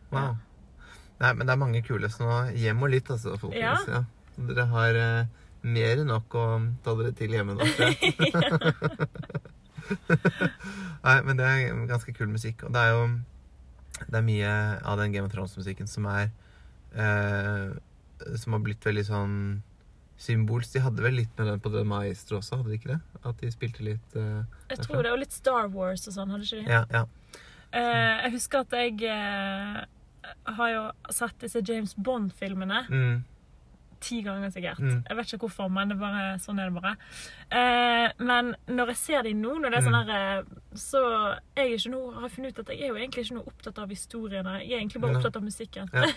[0.09, 0.39] Wow.
[1.19, 3.85] Nei, men det er mange kule, så nå hjem og litt, altså, folkens.
[3.91, 4.05] Ja.
[4.39, 6.45] Dere har eh, mer enn nok å
[6.85, 7.65] ta dere til hjemme nå.
[11.07, 12.65] Nei, men det er ganske kul musikk.
[12.67, 13.05] Og det er jo
[13.99, 14.51] Det er mye
[14.87, 16.29] av den Game of Thrones-musikken som er
[16.95, 17.73] eh,
[18.39, 19.35] Som har blitt veldig sånn
[20.19, 20.73] symbolsk.
[20.75, 23.01] De hadde vel litt med den på The Maestro også, hadde de ikke det?
[23.23, 24.41] At de spilte litt eh,
[24.73, 26.73] Jeg tror det, og litt Star Wars og sånn, hadde ikke de?
[26.75, 27.05] Ja, ja.
[27.71, 29.79] Eh, jeg husker at jeg eh,
[30.59, 30.83] har jo
[31.15, 33.21] sett disse James Bond-filmene Mm,
[34.01, 34.79] ti ganger sikkert.
[34.79, 35.03] Mm.
[35.09, 36.97] Jeg vet ikke hvorfor, men det er bare, sånn er det bare.
[37.51, 40.07] Eh, men når jeg ser dem nå, når det er sånn Mm.
[40.09, 40.43] her
[40.75, 43.25] så Så jeg er ikke noe, har jeg funnet ut at jeg er jo egentlig
[43.25, 44.59] ikke noe opptatt av historiene.
[44.63, 45.19] Jeg er egentlig bare Nei.
[45.19, 45.89] opptatt av musikken.
[45.93, 46.05] Ja.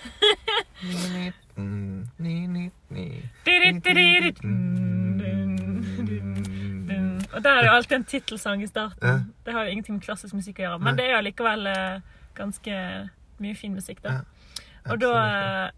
[7.33, 9.07] Og der er det alltid en tittelsang i starten.
[9.07, 9.19] Ja.
[9.45, 11.99] Det har jo ingenting med klassisk musikk å gjøre, men det er jo likevel eh,
[12.37, 12.73] ganske
[13.41, 14.17] mye fin musikk, da.
[14.17, 14.21] Ja.
[14.91, 15.69] Og da eh,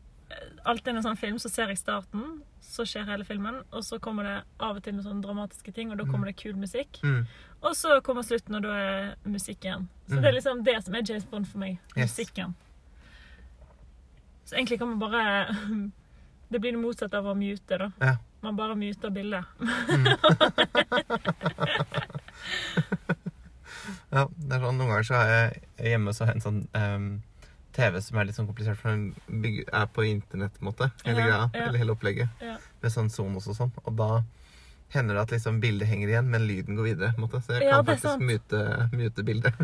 [0.66, 4.24] Alltid en sånn film så ser jeg starten, så skjer hele filmen, og så kommer
[4.24, 7.00] det av og til noen sånne dramatiske ting, og da kommer det kul musikk.
[7.04, 7.26] Mm.
[7.64, 9.88] Og så kommer slutten, og da er musikk igjen.
[10.08, 10.22] Så Mm.
[10.22, 11.80] det er liksom det som er James Bond for meg.
[11.98, 12.10] Yes.
[12.18, 12.56] Musikken.
[14.46, 15.48] Så egentlig kan man bare
[16.54, 17.92] Det blir det motsatte av å mute, da.
[18.00, 18.18] Ja.
[18.44, 19.44] Man bare muter bildet.
[24.14, 26.60] Ja, det er sånn, Noen ganger så er jeg hjemme så har jeg en sånn
[26.78, 27.08] ehm,
[27.74, 30.90] TV som er litt sånn komplisert, for den er på internett, på en måte.
[31.06, 32.30] Hele Ja, greia, eller hele opplegget.
[32.44, 32.56] Ja.
[32.84, 33.74] Med sånn Sonos og sånn.
[33.84, 34.10] Og da
[34.94, 37.14] hender det at liksom bildet henger igjen, men lyden går videre.
[37.18, 37.42] måte.
[37.42, 39.54] Så jeg kan faktisk mute, mute bildet.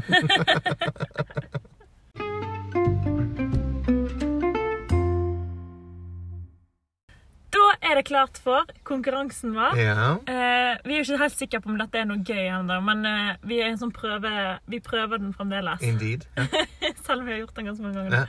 [7.49, 9.77] Da er det klart for konkurransen vår.
[9.81, 10.09] ja.
[10.29, 13.05] Eh, vi er jo ikke helt sikre på om dette er noe gøy ennå, men
[13.09, 14.31] eh, vi sånn prøve
[14.69, 15.81] Vi prøver den fremdeles.
[15.81, 16.27] Indeed.
[16.37, 16.45] Ja.
[17.09, 18.19] Selv om vi har gjort den ganske mange ganger.
[18.19, 18.25] Ja.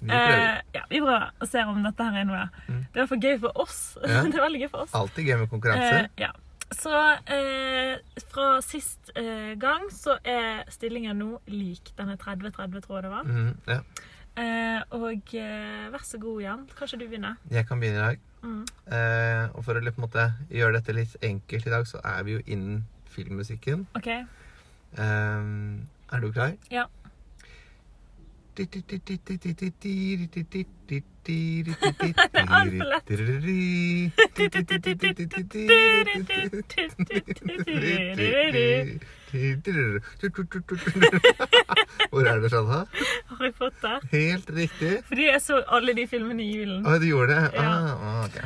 [0.00, 0.12] Vi.
[0.14, 2.44] Eh, ja, vi prøver å se om dette her er noe.
[2.68, 2.84] Mm.
[2.94, 3.80] Det er for gøy for oss.
[4.04, 4.94] Det er veldig gøy for oss.
[5.00, 6.04] Alltid gøy med konkurranse.
[6.04, 6.30] Eh, ja.
[6.70, 6.94] Så
[7.26, 7.96] eh,
[8.30, 11.90] fra sist eh, gang så er stillingen nå lik.
[11.98, 13.26] Den er 30-30, tror jeg det var.
[13.26, 13.80] Mm, ja.
[14.38, 16.66] Eh, og eh, vær så god, Jan.
[16.78, 17.40] Kanskje du begynner?
[17.50, 18.26] Jeg kan begynne i dag.
[18.46, 18.62] Mm.
[18.86, 22.38] Eh, og for å litt, måte, gjøre dette litt enkelt i dag, så er vi
[22.38, 23.88] jo innen filmmusikken.
[23.98, 24.08] OK.
[24.14, 25.50] Eh,
[26.14, 26.54] er du klar?
[26.70, 26.86] Ja.
[28.54, 28.62] Det
[39.38, 40.00] är inte lätt.
[42.10, 42.80] Hvor er det, Shanna?
[43.30, 44.00] Harry Potter.
[44.12, 44.92] Helt riktig.
[45.08, 46.86] Fordi jeg så alle de filmene i julen.
[46.86, 47.58] Å, du gjorde det?
[47.60, 47.66] Ja.
[47.68, 48.38] Ah, ah, ok.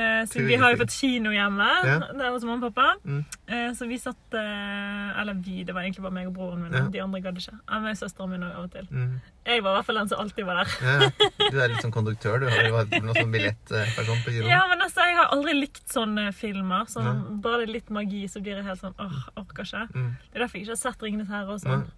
[0.00, 1.96] Eh, så vi har jo fått kino hjemme Ja.
[2.14, 2.94] der hos mamma og pappa.
[3.04, 3.24] Mm.
[3.50, 6.72] Eh, så vi satt eh, Eller vi, det var egentlig bare meg og broren min.
[6.76, 6.84] Ja.
[6.92, 7.56] De andre gadd ikke.
[7.58, 8.86] Jeg med søsteren min av og til.
[8.90, 9.20] Mm.
[9.50, 10.74] Jeg var i hvert fall den som alltid var der.
[10.84, 11.10] Ja.
[11.50, 12.38] Du er litt sånn konduktør.
[12.42, 14.46] Du har jo vært noen sånn billettperson på kino.
[14.46, 16.86] Ja, men altså, Jeg har aldri likt sånne filmer.
[16.92, 17.40] Sånn.
[17.42, 19.86] Bare det er litt magi, så blir jeg helt sånn åh, orker ikke.
[19.96, 20.10] Mm.
[20.30, 21.88] Det er derfor jeg ikke har sett 'Ringenes herre' og sånn.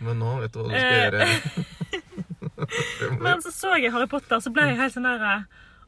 [0.00, 1.04] Men nå vet du hva du skal Eh.
[1.04, 1.20] gjøre.
[3.24, 5.44] Men så så jeg Harry Potter, så ble jeg helt sånn der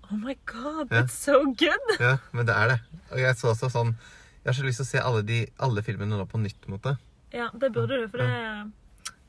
[0.06, 1.86] Oh my god, that's so good!
[1.98, 2.76] Ja, men det er det.
[3.10, 3.94] Og jeg så også sånn
[4.44, 6.60] Jeg har så lyst til å se alle, de, alle filmene nå på nytt.
[6.62, 6.92] på en måte.
[7.34, 8.28] Ja, det burde du, for det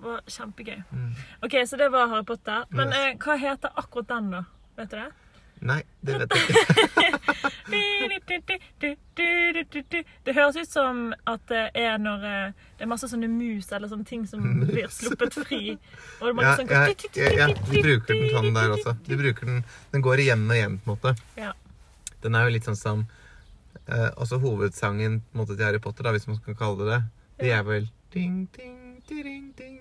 [0.06, 0.84] var kjempegøy.
[0.94, 1.16] Mm.
[1.42, 2.68] OK, så det var Harry Potter.
[2.70, 4.44] Men eh, hva heter akkurat den, da?
[4.78, 5.08] Vet du det?
[5.66, 7.34] Nei, det vet jeg ikke.
[10.26, 13.90] Det høres ut som at det er når eh, det er masse sånne mus eller
[13.92, 15.62] sånne ting som blir sluppet fri.
[16.22, 18.96] Og det Ja, sånn- ja, ja, de bruker den sånn der også.
[19.08, 21.16] De bruker den, den går igjen og igjen, på en måte.
[21.40, 21.54] Ja.
[22.24, 23.06] Den er jo litt sånn som
[23.88, 27.02] eh, Også hovedsangen måte, til Harry Potter, da, hvis man kan kalle det det.
[27.44, 29.77] Det er vel ding, ding, ding, ding,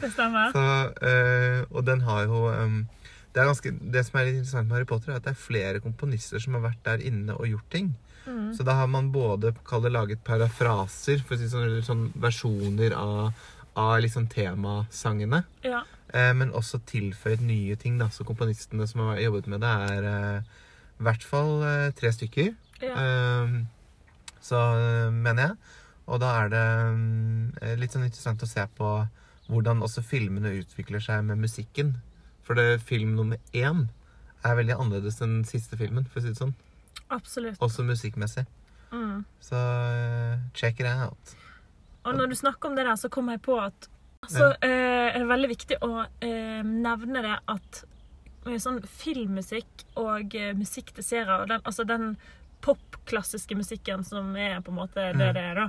[0.00, 0.52] Det stemmer.
[0.54, 0.64] Så,
[1.08, 2.70] øh, og den har jo øh,
[3.34, 5.40] det, er ganske, det som er litt interessant med Harry Potter, er at det er
[5.40, 7.92] flere komponister som har vært der inne og gjort ting.
[8.28, 8.54] Mm.
[8.56, 12.96] Så da har man både det, laget parafraser, for å si sånn, eller sånn versjoner
[12.96, 13.32] av,
[13.78, 15.42] av liksom temasangene.
[15.64, 15.84] Ja.
[16.12, 17.98] Eh, men også tilføyd nye ting.
[18.00, 20.56] da, Så komponistene som har jobbet med det, er eh,
[20.98, 22.54] i hvert fall eh, tre stykker.
[22.82, 22.94] ja.
[22.94, 23.58] Eh,
[24.48, 25.56] så eh, mener jeg.
[26.08, 26.66] Og da er det
[27.62, 28.92] eh, litt sånn interessant å se på
[29.48, 31.96] hvordan også filmene utvikler seg med musikken.
[32.46, 33.88] For det, film nummer én
[34.46, 36.54] er veldig annerledes enn den siste filmen, for å si det sånn.
[37.12, 37.60] Absolutt.
[37.64, 38.46] Også musikkmessig.
[38.92, 39.24] Mm.
[39.44, 39.58] Så
[40.56, 41.36] check it out.
[42.08, 43.88] Og når du snakker om det der, så kommer jeg på at
[44.26, 45.92] så eh, er det veldig viktig å
[46.24, 47.82] eh, nevne det at
[48.56, 52.16] sånn filmmusikk og eh, musikk til serier, den, altså den
[52.64, 55.34] popklassiske musikken som er på en måte det Mm.
[55.34, 55.68] det er, da,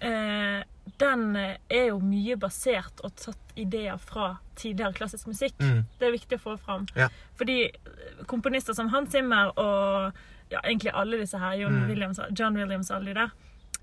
[0.00, 0.62] eh,
[0.98, 5.54] den er jo mye basert og tatt ideer fra tidligere klassisk musikk.
[5.58, 5.84] Mm.
[5.98, 6.86] Det er viktig å få fram.
[6.94, 7.08] Ja.
[7.36, 10.12] Fordi eh, komponister som Hans Zimmer og
[10.50, 11.88] ja, egentlig alle disse her, John, Mm.
[11.88, 13.30] Williams, John Williams alle de der,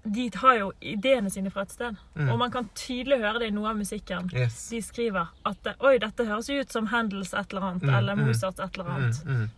[0.05, 1.95] de tar jo ideene sine fra et sted.
[2.15, 2.29] Mm.
[2.33, 4.29] Og man kan tydelig høre det i noe av musikken.
[4.35, 4.69] Yes.
[4.69, 8.15] De skriver at Oi, dette høres jo ut som Handels et eller annet, Mm, eller
[8.19, 8.25] mm.
[8.27, 9.21] Mozart et eller annet.
[9.25, 9.49] Mm, mm,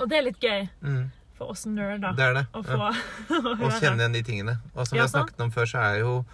[0.00, 1.10] Og det er litt gøy mm.
[1.38, 2.46] for oss nerder Det det.
[2.52, 2.74] å Ja.
[2.74, 2.90] få
[3.54, 4.56] å Og kjenne igjen de tingene.
[4.74, 6.24] Og som Ja, vi har snakket om før, så er jo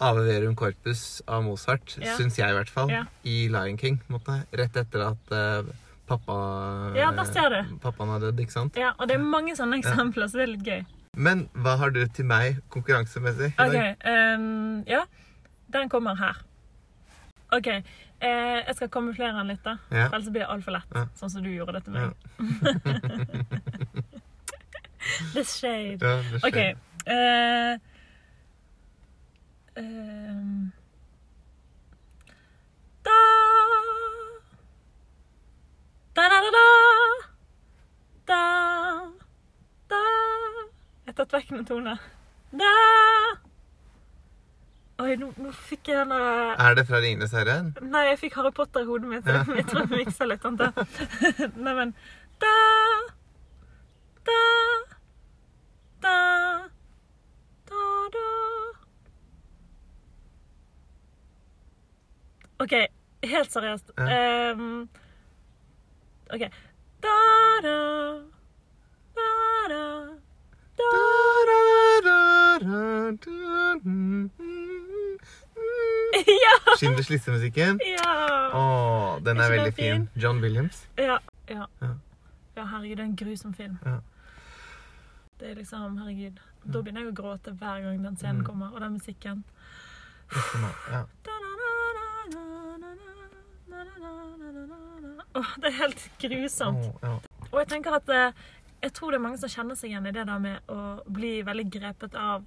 [0.00, 2.16] Ave Verum Corpus av Mozart, Ja.
[2.16, 3.04] syns jeg i hvert fall, Ja.
[3.24, 4.00] i Lion King.
[4.10, 5.62] måte, Rett etter at uh,
[6.08, 7.76] pappa Ja, der ser du.
[7.78, 8.76] pappaen har dødd, ikke sant?
[8.76, 10.84] Ja, og det er mange sånne eksempler, så det er litt gøy.
[11.16, 13.52] Men hva har du til meg konkurransemessig?
[13.54, 13.76] i OK.
[14.04, 15.04] ehm, ja,
[15.72, 16.40] den kommer her.
[17.52, 17.66] OK.
[17.66, 17.80] Eh,
[18.66, 19.76] jeg skal kamuflere den litt, da.
[19.90, 20.08] Ja.
[20.10, 20.94] Ellers blir det altfor lett.
[20.94, 21.04] Ja.
[21.18, 22.12] Sånn som du gjorde det til meg.
[25.34, 25.98] The shade.
[26.00, 26.48] Ja, det shade.
[26.48, 26.56] OK.
[27.06, 27.72] Eh,
[29.76, 30.72] ehm,
[33.04, 33.18] da
[36.14, 36.66] Da, da, da, da.
[38.26, 38.73] Da, da.
[41.14, 41.98] Jeg tatt vekk noen toner.
[42.58, 42.70] Da
[45.04, 47.54] Oi, nå, nå fikk jeg den der Er det fra Ringenes herre?
[47.86, 49.30] Nei, jeg fikk Harry Potter i hodet mitt.
[49.30, 49.44] Ja.
[49.54, 50.42] Jeg tror jeg miksa litt.
[50.42, 50.72] Ante.
[51.66, 51.94] Nei, men
[52.42, 52.50] da,
[54.26, 54.40] da,
[56.02, 56.18] da,
[57.70, 57.86] da,
[58.18, 58.26] da.
[62.66, 62.76] OK,
[63.30, 63.94] helt seriøst.
[63.98, 64.50] Ja.
[64.50, 64.88] Um,
[66.34, 66.48] OK.
[67.06, 67.18] Da,
[67.62, 67.78] da,
[76.14, 76.74] Ja!
[76.78, 77.78] Schindlers liste-musikken?
[77.86, 78.14] Ja!
[78.54, 78.62] Å,
[79.24, 79.84] den er veldig fin?
[80.06, 80.22] fin.
[80.22, 80.84] John Williams.
[80.98, 81.18] Ja.
[81.50, 81.66] Ja.
[81.82, 81.90] Ja.
[82.56, 83.78] ja, herregud, det er en grusom film.
[83.84, 83.98] Ja.
[85.40, 86.38] Det er liksom, herregud.
[86.64, 88.46] Da begynner jeg å gråte hver gang den scenen Mm.
[88.46, 89.44] kommer, og den musikken.
[90.90, 91.04] Ja.
[95.34, 96.86] Åh, det er helt grusomt.
[96.86, 97.14] Oh, ja.
[97.50, 98.32] Og jeg tenker at eh,
[98.84, 100.78] jeg tror det er mange som kjenner seg igjen i det der med å
[101.10, 102.44] bli veldig grepet av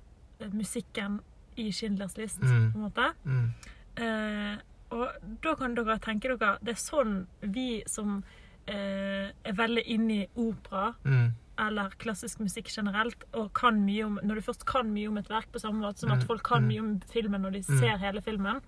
[0.53, 1.19] musikken
[1.57, 2.71] i Schindlers list, Mm.
[2.71, 3.13] på en måte.
[3.25, 3.53] Mm.
[3.97, 4.57] Eh,
[4.91, 5.07] og
[5.41, 8.23] da kan dere tenke dere Det er sånn vi som
[8.67, 11.31] eh, er veldig inne i opera Mm.
[11.57, 15.27] eller klassisk musikk generelt, og kan mye om Når du først kan mye om et
[15.29, 16.67] verk på samme måte som at Mm, folk kan mm.
[16.67, 17.79] mye om filmen når de Mm.
[17.79, 18.61] ser hele filmen,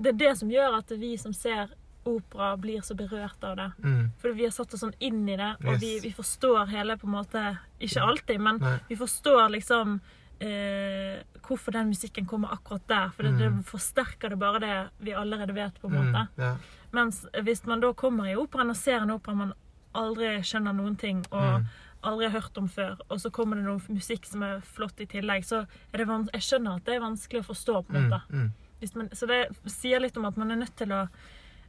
[0.00, 1.68] det er det som gjør at vi som ser
[2.04, 3.72] opera, blir så berørt av det.
[3.84, 4.10] Mm.
[4.18, 5.80] Fordi vi har satt oss sånn inn i det, og Yes.
[5.80, 8.78] vi, vi forstår hele på en måte Ikke alltid, men Nei.
[8.88, 10.00] vi forstår liksom
[10.40, 13.08] eh, hvorfor den musikken kommer akkurat der.
[13.10, 13.38] For det, Mm.
[13.62, 16.12] det forsterker det bare det vi allerede vet, på en Mm.
[16.12, 16.28] måte.
[16.38, 16.56] Ja.
[16.92, 19.52] Mens hvis man da kommer i operaen og ser en opera man
[19.94, 21.66] aldri skjønner noen ting, og Mm.
[22.02, 25.06] aldri har hørt om før, og så kommer det noe musikk som er flott i
[25.06, 27.86] tillegg, så er det vans jeg skjønner at det er vanskelig å forstå.
[27.86, 28.10] på en Mm.
[28.10, 28.22] måte.
[28.30, 28.52] Mm.
[28.96, 31.08] Man, så det sier litt om at man er nødt til å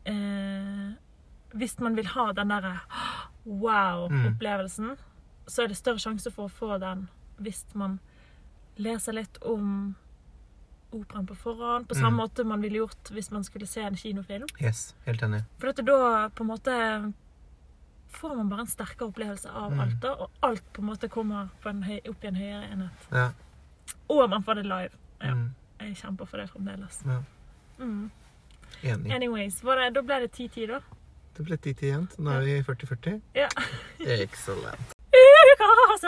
[0.05, 0.93] eh,
[1.53, 2.79] Hvis man vil ha den derre
[3.45, 4.95] wow-opplevelsen,
[5.47, 7.07] så er det større sjanse for å få den
[7.43, 7.99] hvis man
[8.77, 9.95] leser litt om
[10.93, 12.21] operaen på forhånd, på samme Mm.
[12.21, 14.47] måte man ville gjort hvis man skulle se en kinofilm.
[14.61, 15.43] Yes, helt enig.
[15.59, 17.13] For dette, da på en måte
[18.13, 19.79] får man bare en sterkere opplevelse av Mm.
[19.79, 22.71] alt, da, og alt på en måte kommer på en høy, opp i en høyere
[22.71, 23.07] enhet.
[23.11, 23.31] Ja.
[24.09, 24.91] Og man får det live.
[25.21, 25.33] Ja.
[25.33, 25.55] Mm.
[25.79, 27.01] Jeg kjemper for det fremdeles.
[27.05, 27.21] ja.
[27.79, 28.11] Mm.
[28.83, 29.11] Enig.
[29.15, 30.79] Anyways, det, da ble det 10-10, da.
[31.37, 33.21] Det ble 10-10 igjen, nå er vi 40-40.
[33.35, 33.47] Ja.
[33.99, 34.93] Excellent.
[35.13, 36.03] Ukas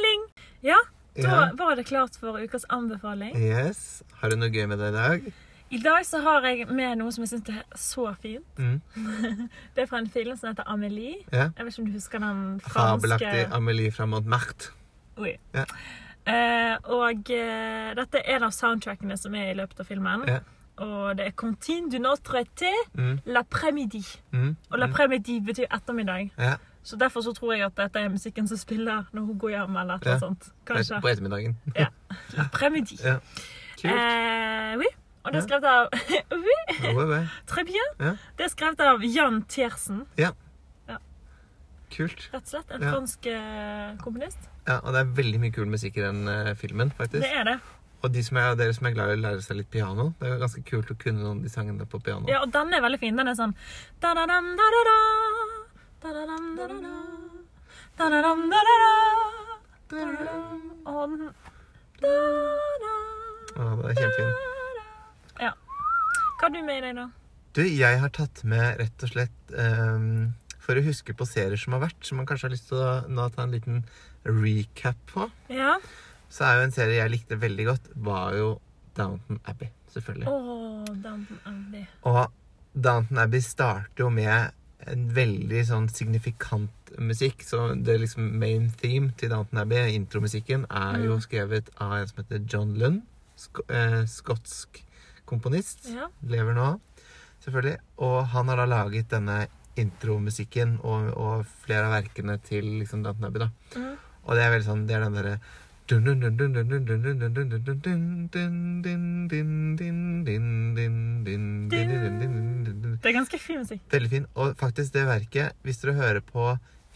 [0.00, 0.20] anbefaling.
[0.60, 0.76] Ja,
[1.14, 1.50] da Ja.
[1.56, 3.36] var det klart for ukas anbefaling.
[3.36, 4.02] Yes.
[4.20, 5.32] Har du noe gøy med deg i dag?
[5.70, 8.44] I dag så har jeg med noe som jeg syns er så fint.
[8.58, 8.80] Mm.
[9.74, 11.20] Det er fra en film som heter Amelie.
[11.32, 11.50] Ja.
[11.56, 14.72] Jeg vet ikke om du husker den franske Fabelaktig Amelie fra Montmartre.
[15.18, 15.36] Oi.
[15.54, 15.64] Ja.
[16.26, 20.24] Eh, og eh, dette er en av soundtrackene som er i løpet av filmen.
[20.28, 20.38] Ja.
[20.80, 23.18] Og det er 'Contine du notre été Mm.
[23.26, 24.18] l'après-midi'.
[24.32, 24.56] Mm.
[24.70, 26.30] Og l'après-midi betyr ettermiddag.
[26.38, 26.54] Ja.
[26.82, 29.76] Så derfor så tror jeg at dette er musikken som spiller når hun går hjem,
[29.76, 30.18] eller Ja.
[30.18, 30.52] sånt.
[30.66, 31.00] Kanskje.
[31.00, 31.56] På ettermiddagen.
[31.76, 31.86] Ja.
[33.76, 33.84] Kult.
[33.84, 34.86] Eh, oui.
[35.24, 35.88] Og det er skrevet av
[36.32, 37.90] Oui, Ja, très bien.
[38.00, 38.16] Ja.
[38.38, 40.06] Det er skrevet av Jan Tiersen.
[41.90, 42.30] Kult.
[42.32, 42.70] Rett og slett.
[42.70, 42.90] En Ja.
[42.92, 44.38] fransk eh, komponist.
[44.68, 47.24] Ja, og det er veldig mye kul musikk i den eh, filmen, faktisk.
[47.24, 47.58] Det er det.
[48.00, 50.28] Og de som er, dere som er glad i å lære seg litt piano, det
[50.30, 52.28] er ganske kult å kunne noen av de sangene på piano.
[52.32, 53.18] Ja, og den er veldig fin.
[53.18, 53.52] Den er sånn
[54.00, 54.96] da-da-dam, da-da-da,
[56.04, 56.94] da-da-dam, da-da-da,
[58.00, 58.92] da-da-dam, da-da-da,
[59.92, 61.26] da-da-dam, og den
[62.00, 62.94] da-da,
[63.60, 64.28] Ja, det er da
[65.44, 65.52] Ja.
[66.40, 67.10] Hva har du med i deg, da?
[67.52, 70.30] Du, jeg har tatt med rett og slett ehm,
[70.70, 72.90] For å huske på serier som har vært, som man kanskje har lyst til å
[73.10, 73.80] nå ta en liten
[74.22, 75.72] recap på, Ja?
[76.30, 78.60] så er jo en serie jeg likte veldig godt, var jo
[78.94, 79.66] Downton Abbey.
[79.90, 80.28] Selvfølgelig.
[80.30, 81.82] Oh, Downton Abbey.
[82.06, 82.30] Og
[82.78, 84.52] Downton Abbey starter jo med
[84.86, 87.42] en veldig sånn signifikant musikk.
[87.42, 91.22] Så det er liksom main theme til Downton Abbey, intromusikken, er jo Mm.
[91.26, 93.02] skrevet av en som heter John Lund.
[93.36, 94.84] Sk eh, skotsk
[95.26, 95.90] komponist.
[95.90, 96.06] Ja.
[96.22, 96.80] Lever nå,
[97.42, 97.78] selvfølgelig.
[97.98, 103.28] Og han har da laget denne intromusikken og, og, flere av verkene til liksom, Danton
[103.30, 103.46] Abbey.
[103.46, 103.50] da.
[103.76, 103.96] Mm.
[104.26, 105.40] Og det er veldig sånn Det er den derre
[105.90, 105.96] det
[113.08, 113.80] er ganske fin musikk.
[113.90, 114.26] Veldig fin.
[114.38, 116.44] Og faktisk, det verket, hvis dere hører på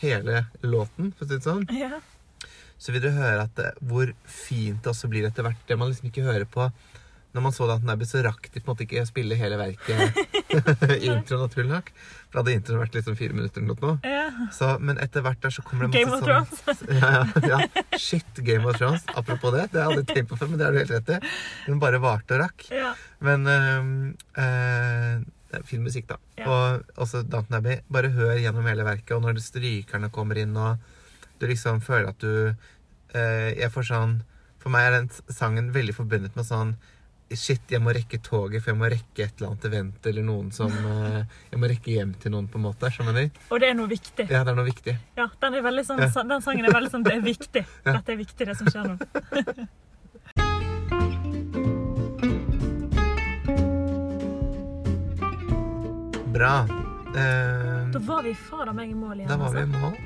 [0.05, 1.67] hele låten, for å si det sånn,
[2.79, 5.59] så vil dere høre at, hvor fint det også blir etter hvert.
[5.67, 6.71] Det man liksom ikke hører på
[7.35, 10.20] når man så Downton Abbey, så rakk de på en måte ikke spille hele verket
[10.55, 11.88] i introen, naturlig nok.
[12.31, 13.97] For hadde introen vært liksom fire minutter eller noe.
[14.07, 14.29] ja.
[14.55, 16.85] Så, men etter hvert der så kommer det Game of sånn, Thrones.
[17.03, 17.11] ja,
[17.51, 17.85] ja, ja.
[17.99, 19.03] Shit, Game of Thrones.
[19.18, 19.66] Apropos det.
[19.75, 21.18] Det har jeg aldri tenkt på før, men det har du helt rett i.
[21.66, 22.68] Den bare varte og rakk.
[22.70, 22.92] ja.
[23.25, 23.90] Men øh,
[24.44, 26.18] øh, fin musikk, da.
[26.38, 26.47] Ja.
[26.51, 27.81] Og også Downton Abbey.
[27.92, 30.79] Bare hør gjennom hele verket, og når strykerne kommer inn, og
[31.40, 34.12] du liksom føler at du øh, Jeg får sånn
[34.62, 36.77] For meg er den sangen veldig forbundet med sånn
[37.33, 40.53] Shit, jeg må rekke toget, for jeg må rekke et eller annet event eller noen
[40.55, 42.91] som øh, Jeg må rekke hjem til noen, på en måte.
[42.95, 43.41] Skjønner du?
[43.51, 44.29] Og det er noe viktig.
[44.31, 44.95] Ja, det er noe viktig.
[45.19, 46.11] Ja, den, er veldig sånn, Ja.
[46.35, 47.65] den sangen er veldig sånn Det er viktig.
[47.87, 47.97] Ja.
[47.97, 48.99] Dette er viktig, det som skjer nå.
[56.33, 56.67] Bra.
[57.17, 59.29] Eh, Da var vi fader meg i mål igjen.
[59.29, 59.81] da var vi i altså.
[59.81, 59.97] mål.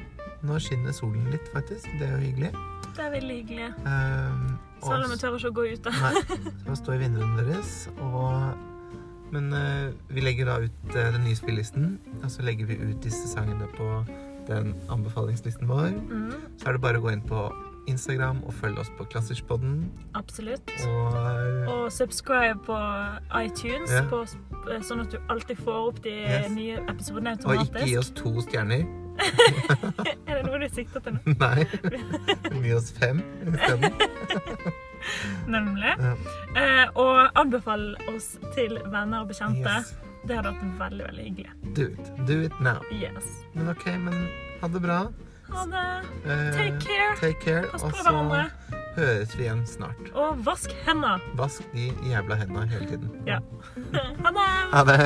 [0.49, 1.87] Nå skinner solen litt, faktisk.
[1.99, 2.51] Det er jo hyggelig.
[2.97, 3.69] Det er veldig hyggelig.
[3.87, 4.35] Eh,
[4.83, 5.85] Selv om jeg tør ikke å gå ut.
[5.85, 5.91] da.
[5.91, 6.23] Nei,
[6.63, 7.89] skal stå i vinduene deres.
[7.99, 8.53] Og,
[9.35, 13.01] men uh, vi legger da ut uh, den nye spillelisten, og så legger vi ut
[13.05, 13.89] disse sangene på
[14.49, 15.91] den anbefalingslisten vår.
[16.09, 16.31] Mm.
[16.57, 17.49] Så er det bare å gå inn på
[17.89, 19.91] Instagram og følg oss på Klassiskpodden.
[20.17, 20.71] Absolutt.
[20.89, 22.77] Og eh, Og subscribe på
[23.41, 24.03] iTunes, Ja.
[24.11, 24.23] på,
[24.85, 26.51] sånn at du alltid får opp de Yes.
[26.53, 27.71] nye episodene automatisk.
[27.73, 28.85] Og ikke gi oss to stjerner.
[30.29, 31.35] Er det noe du sikter til nå?
[31.43, 31.65] Nei.
[32.65, 33.97] Gi oss fem isteden.
[35.49, 35.95] Nemlig.
[36.03, 36.13] Ja.
[36.59, 39.79] Eh, og anbefal oss til venner og bekjente.
[39.81, 39.95] Yes.
[40.29, 41.53] Det hadde vært veldig, veldig hyggelig.
[41.79, 42.11] Do it.
[42.29, 42.83] Do it now.
[42.93, 43.29] Yes.
[43.55, 44.27] Men OK, men
[44.61, 44.99] ha det bra.
[45.49, 45.85] Ha det.
[46.29, 47.15] Eh, Take care.
[47.23, 47.65] Take care.
[47.73, 48.43] Pass på hverandre.
[48.99, 50.11] høres vi igjen snart.
[50.19, 51.23] Og vask hendene.
[51.39, 53.11] Vask de jævla hendene hele tiden.
[53.31, 53.39] Ja.
[53.95, 54.49] Ha det.
[54.75, 55.03] Ha det.